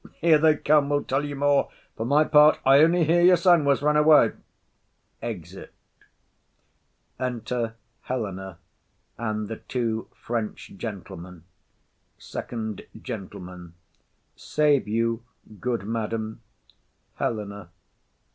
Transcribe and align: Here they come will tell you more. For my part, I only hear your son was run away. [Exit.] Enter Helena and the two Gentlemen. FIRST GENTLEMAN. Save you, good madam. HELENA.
Here 0.15 0.39
they 0.39 0.55
come 0.57 0.89
will 0.89 1.03
tell 1.03 1.23
you 1.23 1.35
more. 1.35 1.69
For 1.95 2.07
my 2.07 2.23
part, 2.23 2.57
I 2.65 2.79
only 2.79 3.03
hear 3.03 3.21
your 3.21 3.37
son 3.37 3.65
was 3.65 3.83
run 3.83 3.95
away. 3.95 4.31
[Exit.] 5.21 5.71
Enter 7.19 7.75
Helena 8.01 8.57
and 9.19 9.47
the 9.47 9.57
two 9.57 10.07
Gentlemen. 10.75 11.43
FIRST 12.15 12.81
GENTLEMAN. 13.03 13.75
Save 14.35 14.87
you, 14.87 15.23
good 15.59 15.83
madam. 15.85 16.41
HELENA. 17.19 17.69